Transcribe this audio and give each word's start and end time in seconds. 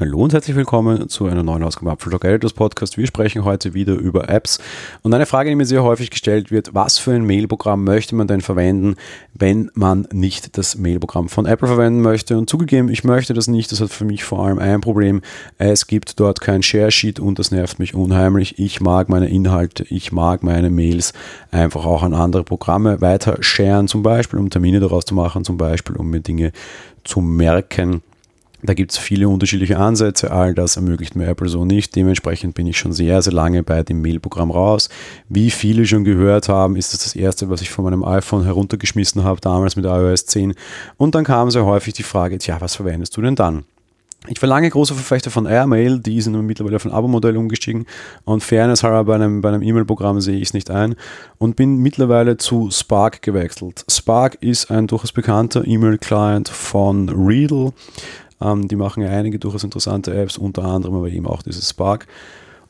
Hallo 0.00 0.22
und 0.22 0.32
herzlich 0.32 0.56
willkommen 0.56 1.10
zu 1.10 1.26
einer 1.26 1.42
neuen 1.42 1.62
Ausgabe 1.62 1.90
Apfeltalk 1.90 2.24
Editors 2.24 2.54
Podcast. 2.54 2.96
Wir 2.96 3.06
sprechen 3.06 3.44
heute 3.44 3.74
wieder 3.74 3.92
über 3.92 4.30
Apps 4.30 4.58
und 5.02 5.12
eine 5.12 5.26
Frage, 5.26 5.50
die 5.50 5.54
mir 5.54 5.66
sehr 5.66 5.82
häufig 5.82 6.08
gestellt 6.08 6.50
wird, 6.50 6.72
was 6.72 6.96
für 6.96 7.12
ein 7.12 7.26
Mailprogramm 7.26 7.84
möchte 7.84 8.14
man 8.14 8.26
denn 8.26 8.40
verwenden, 8.40 8.96
wenn 9.34 9.70
man 9.74 10.08
nicht 10.10 10.56
das 10.56 10.78
Mailprogramm 10.78 11.28
von 11.28 11.44
Apple 11.44 11.68
verwenden 11.68 12.00
möchte? 12.00 12.38
Und 12.38 12.48
zugegeben, 12.48 12.88
ich 12.88 13.04
möchte 13.04 13.34
das 13.34 13.48
nicht, 13.48 13.70
das 13.70 13.82
hat 13.82 13.90
für 13.90 14.06
mich 14.06 14.24
vor 14.24 14.46
allem 14.46 14.58
ein 14.58 14.80
Problem. 14.80 15.20
Es 15.58 15.86
gibt 15.86 16.18
dort 16.18 16.40
kein 16.40 16.62
Share 16.62 16.90
Sheet 16.90 17.20
und 17.20 17.38
das 17.38 17.50
nervt 17.50 17.78
mich 17.78 17.94
unheimlich. 17.94 18.58
Ich 18.58 18.80
mag 18.80 19.10
meine 19.10 19.28
Inhalte, 19.28 19.84
ich 19.90 20.10
mag 20.10 20.42
meine 20.42 20.70
Mails 20.70 21.12
einfach 21.50 21.84
auch 21.84 22.02
an 22.02 22.14
andere 22.14 22.44
Programme 22.44 23.02
weiter 23.02 23.36
sharen, 23.40 23.88
zum 23.88 24.02
Beispiel 24.02 24.38
um 24.38 24.48
Termine 24.48 24.80
daraus 24.80 25.04
zu 25.04 25.14
machen, 25.14 25.44
zum 25.44 25.58
Beispiel 25.58 25.96
um 25.96 26.08
mir 26.08 26.20
Dinge 26.20 26.52
zu 27.04 27.20
merken. 27.20 28.00
Da 28.64 28.74
gibt 28.74 28.92
es 28.92 28.98
viele 28.98 29.28
unterschiedliche 29.28 29.76
Ansätze, 29.78 30.30
all 30.30 30.54
das 30.54 30.76
ermöglicht 30.76 31.16
mir 31.16 31.26
Apple 31.26 31.48
so 31.48 31.64
nicht. 31.64 31.96
Dementsprechend 31.96 32.54
bin 32.54 32.68
ich 32.68 32.78
schon 32.78 32.92
sehr, 32.92 33.20
sehr 33.20 33.32
lange 33.32 33.64
bei 33.64 33.82
dem 33.82 34.00
Mailprogramm 34.00 34.52
raus. 34.52 34.88
Wie 35.28 35.50
viele 35.50 35.84
schon 35.84 36.04
gehört 36.04 36.48
haben, 36.48 36.76
ist 36.76 36.92
das 36.92 37.02
das 37.02 37.16
erste, 37.16 37.50
was 37.50 37.60
ich 37.60 37.70
von 37.70 37.84
meinem 37.84 38.04
iPhone 38.04 38.44
heruntergeschmissen 38.44 39.24
habe, 39.24 39.40
damals 39.40 39.74
mit 39.74 39.84
iOS 39.84 40.26
10. 40.26 40.54
Und 40.96 41.16
dann 41.16 41.24
kam 41.24 41.50
sehr 41.50 41.64
häufig 41.64 41.94
die 41.94 42.04
Frage, 42.04 42.38
tja, 42.38 42.60
was 42.60 42.76
verwendest 42.76 43.16
du 43.16 43.22
denn 43.22 43.34
dann? 43.34 43.64
Ich 44.28 44.40
war 44.40 44.48
lange 44.48 44.70
großer 44.70 44.94
Verfechter 44.94 45.32
von 45.32 45.46
Airmail, 45.46 45.98
die 45.98 46.20
sind 46.20 46.40
mittlerweile 46.46 46.76
auf 46.76 46.84
ein 46.84 46.92
Abo-Modell 46.92 47.36
umgestiegen 47.36 47.86
und 48.22 48.44
Fairness 48.44 48.84
halber 48.84 49.02
bei 49.02 49.16
einem, 49.16 49.40
bei 49.40 49.48
einem 49.48 49.62
E-Mail-Programm 49.62 50.20
sehe 50.20 50.36
ich 50.36 50.48
es 50.48 50.54
nicht 50.54 50.70
ein 50.70 50.94
und 51.38 51.56
bin 51.56 51.78
mittlerweile 51.78 52.36
zu 52.36 52.70
Spark 52.70 53.22
gewechselt. 53.22 53.84
Spark 53.90 54.36
ist 54.40 54.70
ein 54.70 54.86
durchaus 54.86 55.10
bekannter 55.10 55.66
E-Mail-Client 55.66 56.48
von 56.48 57.08
Readle. 57.08 57.72
Ähm, 58.42 58.68
die 58.68 58.76
machen 58.76 59.02
ja 59.02 59.10
einige 59.10 59.38
durchaus 59.38 59.64
interessante 59.64 60.14
Apps, 60.14 60.38
unter 60.38 60.64
anderem 60.64 60.96
aber 60.96 61.08
eben 61.08 61.26
auch 61.26 61.42
dieses 61.42 61.68
Spark. 61.68 62.06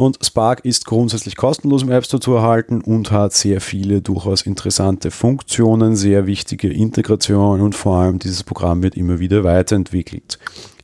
Und 0.00 0.18
Spark 0.24 0.64
ist 0.64 0.86
grundsätzlich 0.86 1.34
kostenlos 1.34 1.82
im 1.82 1.90
App 1.90 2.04
Store 2.04 2.20
zu 2.20 2.34
erhalten 2.34 2.82
und 2.82 3.10
hat 3.10 3.32
sehr 3.32 3.60
viele 3.60 4.00
durchaus 4.00 4.42
interessante 4.42 5.10
Funktionen, 5.10 5.96
sehr 5.96 6.28
wichtige 6.28 6.72
Integrationen 6.72 7.60
und 7.60 7.74
vor 7.74 7.96
allem 7.96 8.20
dieses 8.20 8.44
Programm 8.44 8.80
wird 8.80 8.96
immer 8.96 9.18
wieder 9.18 9.42
weiterentwickelt. 9.42 10.38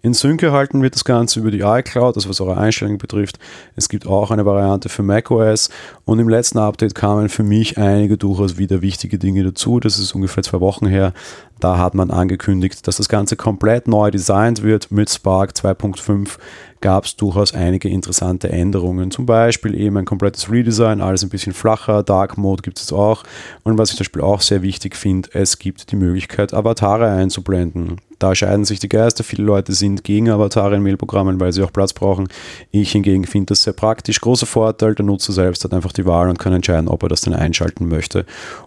In 0.05 0.13
Sync 0.13 0.43
erhalten 0.43 0.83
wird 0.83 0.97
das 0.97 1.07
Ganze 1.07 1.41
über 1.41 1.51
die 1.51 1.61
iCloud, 1.61 2.17
also 2.17 2.29
was 2.29 2.39
eure 2.41 2.59
Einstellungen 2.59 2.99
betrifft. 2.99 3.39
Es 3.75 3.89
gibt 3.89 4.07
auch 4.07 4.31
eine 4.31 4.45
Variante 4.45 4.91
für 4.91 5.03
macOS 5.03 5.71
und 6.05 6.19
im 6.19 6.29
letzten 6.29 6.59
Update 6.59 6.95
kamen 6.95 7.31
für 7.31 7.43
mich 7.43 7.79
einige 7.79 8.19
durchaus 8.19 8.59
wieder 8.59 8.83
wichtige 8.83 9.19
Dinge 9.19 9.45
dazu. 9.45 9.81
Das 9.81 9.99
ist 9.99 10.15
ungefähr 10.15 10.43
zwei 10.43 10.61
Wochen 10.61 10.87
her. 10.87 11.15
Da 11.65 11.79
hat 11.79 11.95
man 11.95 12.11
angekündigt, 12.11 12.87
dass 12.87 12.99
das 12.99 13.09
Ganze 13.09 13.37
komplett 13.37 13.89
neu 13.89 14.11
designt 14.11 14.63
wird 14.63 14.91
mit 14.91 15.09
Spark 15.09 15.53
2.5 15.53 16.37
gab 16.83 17.07
es 17.07 17.17
durchaus 17.17 17.55
einige 17.55 17.89
interessante 17.89 18.51
Änderungen. 18.51 19.11
Zum 19.11 19.25
Beispiel 19.25 19.75
eben 19.75 19.97
ein 19.97 20.05
komplettes 20.05 20.51
Redesign, 20.51 21.01
alles 21.01 21.23
ein 21.23 21.31
bisschen 21.31 21.55
flacher, 21.55 22.03
Dark 22.03 22.37
Mode 22.37 22.61
gibt 22.61 22.79
es 22.79 22.93
auch. 22.93 23.23
Und 23.63 23.79
was 23.79 23.89
ich 23.89 23.97
zum 23.97 24.05
Beispiel 24.05 24.21
auch 24.21 24.43
sehr 24.43 24.61
wichtig 24.61 24.95
finde, 24.95 25.31
es 25.33 25.59
gibt 25.59 25.91
die 25.91 25.97
Möglichkeit, 25.97 26.53
Avatare 26.53 27.09
einzublenden. 27.09 27.97
Da 28.19 28.35
scheiden 28.35 28.67
sich 28.67 28.81
die 28.81 28.91
Geister. 28.91 29.25
Viele 29.25 29.45
Leute 29.45 29.73
sind 29.73 30.05
gegen 30.05 30.29
Avatare 30.29 30.77
in 30.77 30.83
Mailprogrammen, 30.83 31.41
weil 31.41 31.55
sie 31.55 31.63
auch 31.63 31.73
Platz 31.73 31.95
brauchen. 31.95 32.29
Ich 32.71 32.93
hingegen 32.93 33.25
finde 33.25 33.47
das 33.47 33.63
sehr 33.63 33.73
praktisch. 33.73 34.21
Großer 34.21 34.47
Vorteil, 34.47 34.95
der 34.95 35.07
Nutzer 35.07 35.33
selbst 35.33 35.65
hat 35.65 35.73
einfach 35.73 35.93
die 35.93 36.05
Wahl 36.05 36.29
und 36.29 36.39
kann 36.39 36.53
entscheiden, 36.53 36.89
ob 36.89 37.03
er 37.03 37.09
das 37.09 37.23
dann 37.23 37.33
einschalten 37.33 37.89
möchte 37.89 38.27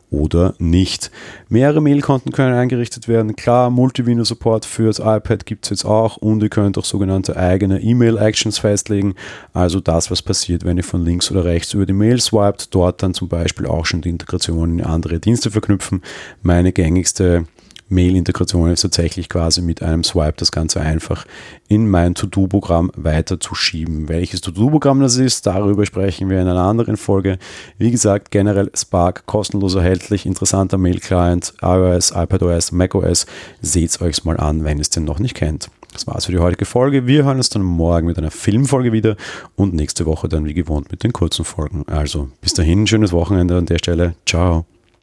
oder 0.09 0.55
nicht. 0.57 1.11
Mehrere 1.49 1.81
Mailkonten 1.81 2.31
können 2.31 2.55
eingerichtet 2.55 3.07
werden. 3.07 3.35
Klar, 3.35 3.69
Multivino-Support 3.69 4.65
für 4.65 4.87
das 4.87 4.99
iPad 4.99 5.45
gibt 5.45 5.65
es 5.65 5.69
jetzt 5.69 5.85
auch 5.85 6.17
und 6.17 6.41
ihr 6.41 6.49
könnt 6.49 6.77
auch 6.77 6.85
sogenannte 6.85 7.35
eigene 7.35 7.81
E-Mail-Actions 7.81 8.59
festlegen. 8.59 9.15
Also 9.53 9.79
das, 9.79 10.09
was 10.09 10.21
passiert, 10.21 10.63
wenn 10.63 10.77
ihr 10.77 10.83
von 10.83 11.03
links 11.03 11.29
oder 11.29 11.43
rechts 11.43 11.73
über 11.73 11.85
die 11.85 11.93
Mail 11.93 12.21
swiped, 12.21 12.73
dort 12.73 13.03
dann 13.03 13.13
zum 13.13 13.27
Beispiel 13.27 13.65
auch 13.65 13.85
schon 13.85 14.01
die 14.01 14.09
Integration 14.09 14.79
in 14.79 14.85
andere 14.85 15.19
Dienste 15.19 15.51
verknüpfen. 15.51 16.01
Meine 16.41 16.71
gängigste 16.71 17.45
Mail-Integration 17.89 18.71
ist 18.71 18.81
tatsächlich 18.81 19.29
quasi 19.29 19.61
mit 19.61 19.81
einem 19.81 20.03
Swipe 20.03 20.35
das 20.37 20.51
Ganze 20.51 20.81
einfach 20.81 21.25
in 21.67 21.89
mein 21.89 22.15
To-Do-Programm 22.15 22.91
weiterzuschieben. 22.95 24.09
Welches 24.09 24.41
To-Do-Programm 24.41 24.99
das 24.99 25.17
ist, 25.17 25.45
darüber 25.45 25.85
sprechen 25.85 26.29
wir 26.29 26.41
in 26.41 26.47
einer 26.47 26.61
anderen 26.61 26.97
Folge. 26.97 27.37
Wie 27.77 27.91
gesagt, 27.91 28.31
generell 28.31 28.71
Spark 28.75 29.25
kostenlos 29.25 29.75
erhältlich, 29.75 30.25
interessanter 30.25 30.77
Mail-Client, 30.77 31.53
iOS, 31.61 32.11
iPadOS, 32.11 32.71
macOS. 32.71 33.25
Seht 33.61 33.89
es 33.89 34.01
euch 34.01 34.23
mal 34.25 34.37
an, 34.37 34.63
wenn 34.63 34.77
ihr 34.77 34.81
es 34.81 34.89
denn 34.89 35.05
noch 35.05 35.19
nicht 35.19 35.35
kennt. 35.35 35.69
Das 35.93 36.05
war's 36.05 36.25
für 36.25 36.31
die 36.31 36.39
heutige 36.39 36.65
Folge. 36.65 37.07
Wir 37.07 37.23
hören 37.23 37.37
uns 37.37 37.49
dann 37.49 37.63
morgen 37.63 38.07
mit 38.07 38.17
einer 38.17 38.29
Filmfolge 38.29 38.91
wieder 38.91 39.15
und 39.55 39.73
nächste 39.73 40.05
Woche 40.05 40.29
dann 40.29 40.45
wie 40.45 40.53
gewohnt 40.53 40.91
mit 40.91 41.03
den 41.03 41.13
kurzen 41.13 41.43
Folgen. 41.45 41.85
Also 41.87 42.29
bis 42.41 42.53
dahin, 42.53 42.85
schönes 42.85 43.13
Wochenende 43.13 43.57
an 43.57 43.65
der 43.65 43.79
Stelle. 43.79 44.15
Ciao. 44.25 44.65